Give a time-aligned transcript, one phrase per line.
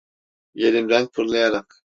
[0.53, 1.83] Yerimden fırlayarak: